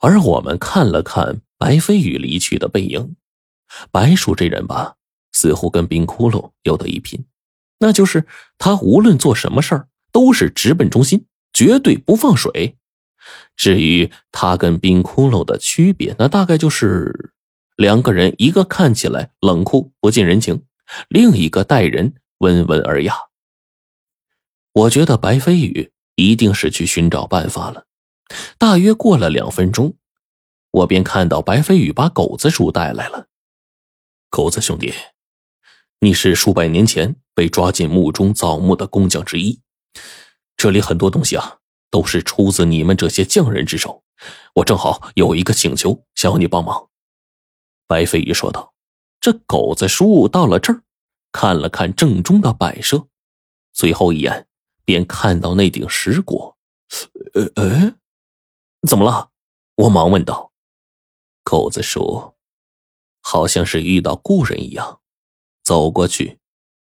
[0.00, 3.16] 而我们看了看白飞宇离去的背影，
[3.90, 4.94] 白叔这人吧，
[5.32, 7.24] 似乎跟冰窟窿有得一拼，
[7.80, 8.26] 那就是
[8.58, 12.76] 他无论做什么事儿都是直奔中心，绝对不放水。
[13.56, 17.32] 至于他跟冰窟窿的区别，那大概就是
[17.76, 20.62] 两个人，一个看起来冷酷不近人情，
[21.08, 23.16] 另一个待人温文尔雅。
[24.72, 27.87] 我觉得白飞宇一定是去寻找办法了。
[28.58, 29.96] 大约过了两分钟，
[30.70, 33.28] 我便看到白飞宇把狗子叔带来了。
[34.30, 34.92] 狗子兄弟，
[36.00, 39.60] 你是数百年前被抓进墓中造墓的工匠之一，
[40.56, 41.58] 这里很多东西啊，
[41.90, 44.02] 都是出自你们这些匠人之手。
[44.54, 46.88] 我正好有一个请求，想要你帮忙。
[47.86, 48.74] 白飞宇说道。
[49.20, 50.82] 这狗子叔到了这儿，
[51.32, 53.08] 看了看正中的摆设，
[53.72, 54.46] 最后一眼
[54.84, 56.54] 便看到那顶石椁。
[57.34, 57.94] 呃呃。
[58.88, 59.30] 怎么了？
[59.76, 60.50] 我忙问道。
[61.44, 62.34] 狗子叔
[63.20, 65.00] 好像是遇到故人一样，
[65.62, 66.38] 走过去，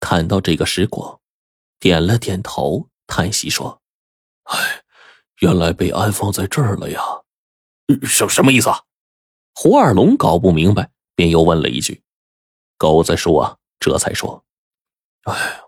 [0.00, 1.20] 看到这个石椁，
[1.78, 3.80] 点了点头，叹息说
[4.50, 4.84] ：“哎，
[5.38, 7.00] 原来被安放在这儿了呀。”
[8.02, 8.68] 什什么意思？
[8.70, 8.82] 啊？
[9.54, 12.02] 胡二龙搞不明白，便又问了一句。
[12.76, 14.44] 狗子叔啊，这才说
[15.30, 15.62] ：“哎，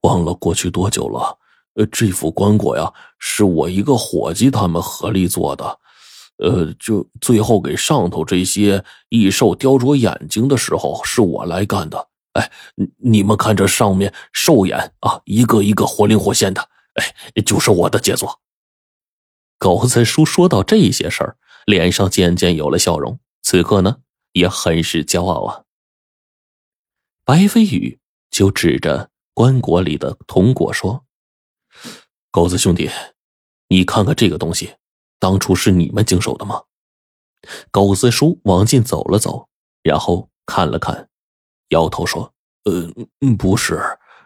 [0.00, 1.38] 忘了过去多久了。”
[1.74, 5.78] 呃，这副棺椁呀，是我一个伙计他们合力做的，
[6.38, 12.08] 呃，就最后给上头这些异兽雕琢眼睛的时候，是我来干的。
[12.34, 12.50] 哎，
[12.98, 18.40] 你们看这上面兽眼啊，一个一个活灵活现的，哎，就是我的杰作。
[19.58, 23.98] 狗子叔说到这些事儿，脸上渐渐有了笑容，此刻呢，
[24.32, 25.62] 也很是骄傲啊。
[27.24, 27.98] 白飞宇
[28.30, 31.03] 就指着棺椁里的铜椁说。
[32.34, 32.90] 狗子兄弟，
[33.68, 34.74] 你看看这个东西，
[35.20, 36.64] 当初是你们经手的吗？
[37.70, 39.48] 狗子叔往进走了走，
[39.84, 41.08] 然后看了看，
[41.68, 42.34] 摇头说
[42.66, 42.90] ：“呃，
[43.38, 43.80] 不是，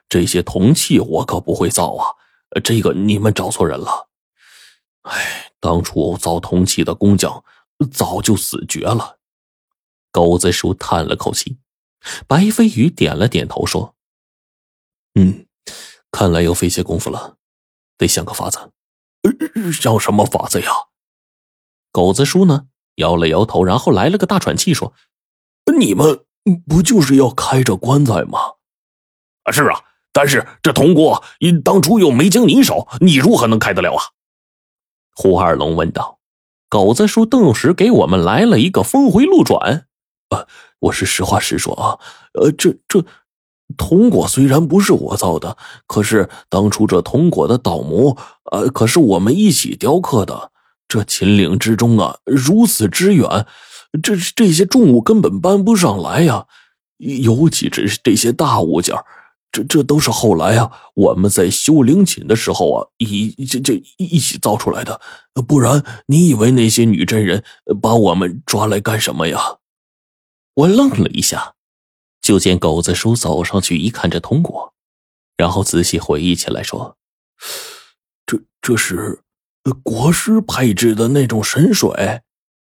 [0.09, 2.07] 这些铜器我可不会造啊，
[2.65, 4.09] 这个你们找错人了。
[5.03, 7.45] 哎，当初造铜器的工匠
[7.93, 9.19] 早就死绝了。”
[10.11, 11.59] 狗子叔叹了口气，
[12.27, 13.95] 白飞宇点了点头说
[15.21, 15.47] ：“嗯，
[16.11, 17.35] 看来要费些功夫了。”
[17.99, 18.59] 得想个法子，
[19.73, 20.71] 想什么法子呀？
[21.93, 22.69] 狗子叔呢？
[22.95, 24.93] 摇了摇头，然后来了个大喘气，说
[25.79, 26.25] ：“你们
[26.67, 28.39] 不就是要开这棺材吗
[29.45, 31.23] ？”“啊，是啊，但是这铜锅
[31.65, 34.03] 当初又没经你手，你如何能开得了啊？”
[35.15, 36.19] 胡二龙问道。
[36.69, 39.89] 狗子叔顿时给我们来了一个峰回路转
[40.31, 40.47] ：“啊，
[40.81, 41.99] 我是实话实说啊，
[42.35, 43.05] 呃，这这。”
[43.77, 45.57] 铜果虽然不是我造的，
[45.87, 48.17] 可是当初这铜果的倒模，
[48.51, 50.53] 呃，可是我们一起雕刻的。
[50.89, 53.47] 这秦岭之中啊，如此之远，
[54.03, 56.47] 这这些重物根本搬不上来呀。
[56.97, 58.97] 尤其是这些大物件，
[59.53, 64.99] 这这都是后来啊，我们在修陵寝的时候啊，一这这一起造出来的。
[65.47, 67.45] 不然，你以为那些女真人
[67.83, 69.59] 把我们抓来干什么呀？
[70.55, 71.53] 我愣了一下。
[72.29, 74.75] 就见狗子叔走上去一看这铜果，
[75.39, 76.99] 然后仔细回忆起来说
[78.27, 79.23] ：“这这是
[79.83, 82.21] 国师配置的那种神水。”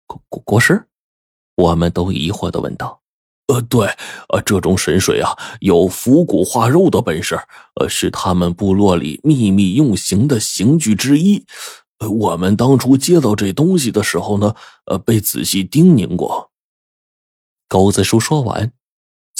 [0.09, 0.87] 国国国师，
[1.56, 3.03] 我们都疑惑的问道
[3.53, 3.87] ：“呃，对，
[4.31, 7.38] 呃，这种神水啊，有腐骨化肉的本事，
[7.75, 11.44] 呃，是他们部落里秘密用刑的刑具之一。
[11.98, 14.54] 呃，我们当初接到这东西的时候呢，
[14.87, 16.50] 呃，被仔细叮咛过。”
[17.69, 18.72] 狗子叔说完。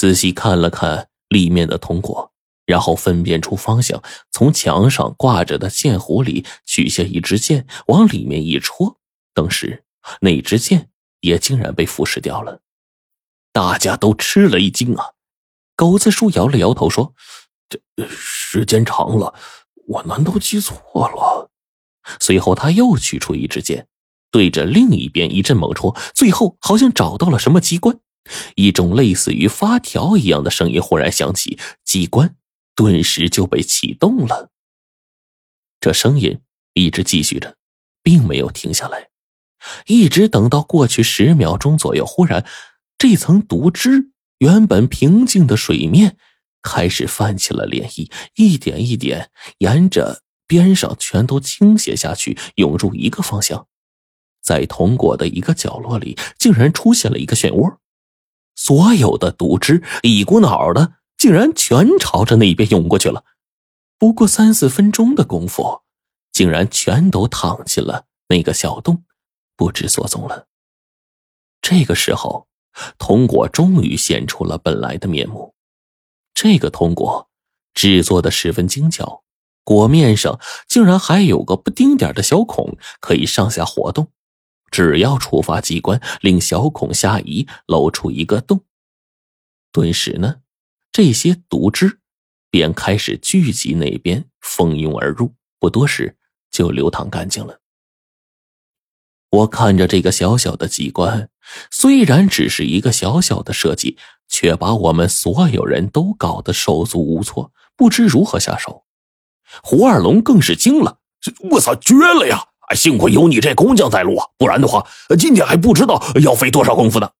[0.01, 2.31] 仔细看了看里面的铜果，
[2.65, 4.01] 然后分辨出方向，
[4.31, 8.97] 从墙上挂着的剑壶里取下一支剑，往里面一戳，
[9.35, 9.83] 当时
[10.21, 10.89] 那支剑
[11.19, 12.61] 也竟然被腐蚀掉了。
[13.53, 15.11] 大家都吃了一惊啊！
[15.75, 17.13] 狗子叔摇了摇头说
[17.69, 19.35] ：“这时间长了，
[19.85, 21.51] 我难道记错了？”
[22.19, 23.87] 随后他又取出一支剑，
[24.31, 27.99] 对着另一边一阵猛戳，最后好像找到了什么机关。
[28.55, 32.35] 一种类似于发条一样的声音忽然响起，机关
[32.75, 34.51] 顿时就被启动了。
[35.79, 36.39] 这声音
[36.73, 37.57] 一直继续着，
[38.03, 39.09] 并没有停下来，
[39.87, 42.45] 一直等到过去十秒钟左右，忽然
[42.97, 46.17] 这层毒汁原本平静的水面
[46.61, 53.67] 开始泛起了涟漪，一点一点沿着边上全都倾泻下去，涌入一个方向，
[54.43, 57.77] 在铜果的一个角落里，竟然出现了一个漩涡。
[58.63, 63.23] 所有的毒汁一股脑的，竟然全朝着那边涌过去了。
[63.97, 65.81] 不过三四分钟的功夫，
[66.31, 69.03] 竟然全都淌进了那个小洞，
[69.57, 70.45] 不知所踪了。
[71.59, 72.47] 这个时候，
[72.99, 75.55] 铜果终于现出了本来的面目。
[76.35, 77.31] 这个铜果
[77.73, 79.23] 制作的十分精巧，
[79.63, 84.11] 果面上竟然还有个不丁点的小孔，可以上下活动。
[84.71, 88.63] 只要触发机关，令小孔下移，露出一个洞，
[89.71, 90.37] 顿时呢，
[90.91, 91.99] 这些毒汁
[92.49, 96.17] 便开始聚集那边，蜂拥而入，不多时
[96.49, 97.59] 就流淌干净了。
[99.29, 101.29] 我看着这个小小的机关，
[101.69, 103.97] 虽然只是一个小小的设计，
[104.27, 108.85] 却把我们所有人都搞得手足无措，不知如何下手。
[109.63, 110.99] 胡二龙更是惊了
[111.51, 112.50] ：“我操，绝了呀！
[112.73, 114.87] 幸亏有你这工匠在路啊，不然的话，
[115.17, 117.11] 今天还不知道要费多少功夫呢。”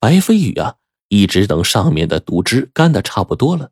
[0.00, 0.76] 白飞宇啊，
[1.08, 3.70] 一直等上面的毒汁干的差不多了，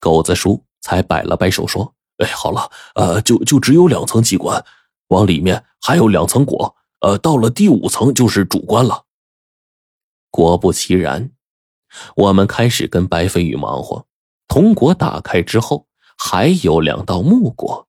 [0.00, 4.64] 狗子叔才摆了摆手说：“哎，好了，呃，就就只有两层机关。”
[5.08, 9.04] 往里面还有两层果，呃，到了第五层就是主棺了。
[10.30, 11.32] 果不其然，
[12.16, 14.06] 我们开始跟白飞宇忙活。
[14.48, 15.86] 铜果打开之后，
[16.16, 17.88] 还有两道木果。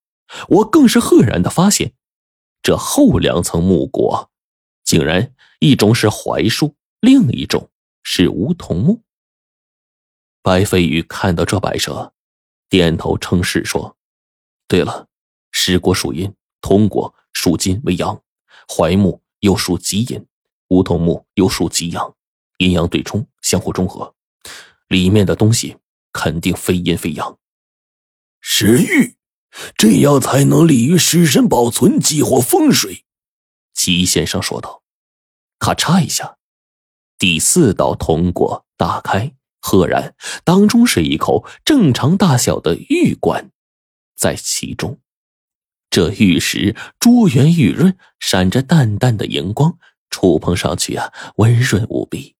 [0.49, 1.93] 我更是赫然的发现，
[2.61, 4.31] 这后两层木果，
[4.83, 7.69] 竟然一种是槐树，另一种
[8.03, 9.01] 是梧桐木。
[10.41, 12.13] 白飞宇看到这摆设，
[12.69, 13.97] 点头称是说
[14.67, 15.07] ：“对了，
[15.51, 16.33] 石果属阴。”
[16.63, 18.23] 铜果属金为阳，
[18.69, 20.25] 槐木又属极阴，
[20.69, 22.15] 梧桐木又属极阳，
[22.57, 24.15] 阴阳对冲，相互中和，
[24.87, 25.75] 里面的东西
[26.13, 27.37] 肯定非阴非阳。
[28.39, 29.17] 石玉，
[29.75, 33.05] 这样才能利于尸身保存，激活风水。
[33.73, 34.83] 齐先生说道。
[35.59, 36.37] 咔嚓一下，
[37.17, 40.13] 第四道铜果打开，赫然
[40.43, 43.51] 当中是一口正常大小的玉棺，
[44.13, 44.99] 在其中。
[45.89, 49.77] 这玉石珠圆玉润，闪着淡淡的荧光，
[50.09, 52.35] 触碰上去啊，温润无比。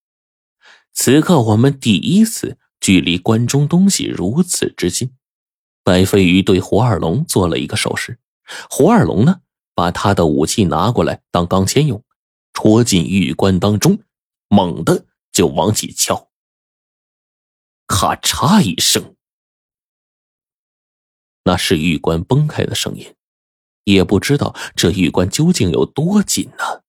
[0.92, 5.14] 此刻我们第一次距离关中东西如此之近。
[5.84, 8.18] 白飞鱼对胡二龙做了一个手势，
[8.70, 9.42] 胡二龙呢，
[9.76, 12.04] 把他的武器拿过来当钢钎用，
[12.54, 14.00] 戳进玉棺当中，
[14.48, 16.30] 猛地就往起敲。
[17.86, 19.16] 咔嚓一声，
[21.44, 23.14] 那是玉棺崩开的声音。
[23.84, 26.84] 也不知道这玉棺究竟有多紧呢。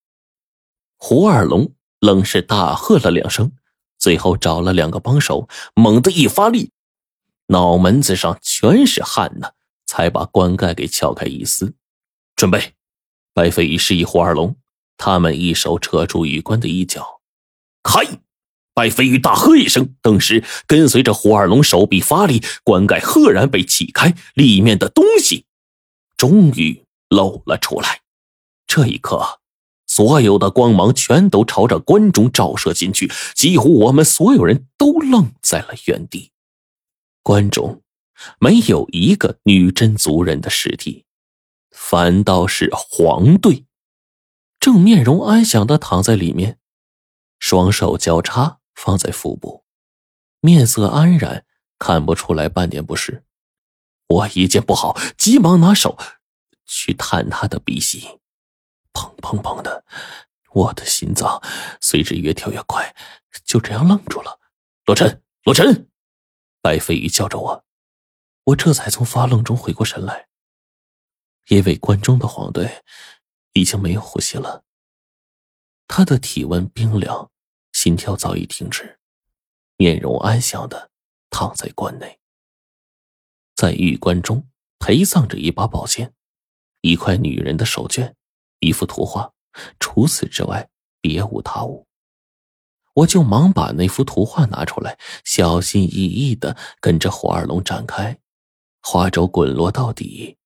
[0.97, 3.51] 胡二龙愣是大喝了两声，
[3.99, 6.71] 最后找了两个帮手，猛地一发力，
[7.47, 9.53] 脑门子上全是汗呢，
[9.87, 11.75] 才把棺盖给撬开一丝。
[12.37, 12.73] 准备，
[13.33, 14.57] 白飞宇示意胡二龙，
[14.97, 17.21] 他们一手扯住玉棺的一角，
[17.83, 18.21] 开。
[18.73, 25.47] 白飞宇大喝一声，顿时跟随着胡二龙手臂发力，棺盖赫然被起开，里面的东西
[26.17, 26.85] 终于。
[27.11, 28.01] 露了出来，
[28.67, 29.39] 这一刻，
[29.87, 36.33] 所有的光芒全都朝着棺中照射进去，几乎我们所有人都愣在了原地。
[37.25, 37.83] 棺中
[38.39, 41.07] 没有一个女真族人的尸体，
[41.71, 43.67] 反倒是黄队，
[44.61, 46.59] 正面容安详的躺在里面，
[47.39, 49.65] 双手交叉放在腹部，
[50.41, 51.47] 面色安然，
[51.79, 53.25] 看不出来半点不适。
[54.07, 55.99] 我一见不好，急忙拿手。
[56.67, 58.21] 去探他的鼻息，
[58.95, 59.85] 砰砰砰的，
[60.53, 61.43] 我的心脏
[61.79, 62.95] 随之越跳越快，
[63.45, 64.41] 就这样愣住了。
[64.87, 65.89] 罗晨，罗晨，
[66.65, 67.65] 白飞鱼叫着我，
[68.45, 70.29] 我这才从发愣中回过神来，
[71.49, 72.83] 因为关中的黄队
[73.53, 74.65] 已经没有呼吸了，
[75.87, 77.31] 他的体温冰凉，
[77.73, 78.99] 心跳早已停止，
[79.77, 80.91] 面容安详的
[81.29, 82.19] 躺在棺内，
[83.55, 86.15] 在玉棺中陪葬着一把宝剑。
[86.81, 88.15] 一块女人的手绢，
[88.61, 89.35] 一幅图画，
[89.79, 90.71] 除此之外
[91.03, 91.87] 别无他物。
[92.95, 98.19] 我就忙把那幅图画拿出来，小心翼翼的跟着胡二龙展开，
[98.81, 100.37] 画轴滚落到底，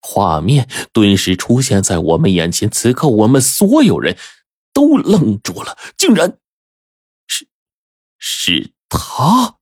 [0.00, 2.70] 画面顿时出现在我们眼前。
[2.70, 4.16] 此刻，我们所有人
[4.72, 6.38] 都愣住了，竟然
[7.26, 7.48] 是，
[8.18, 9.56] 是他。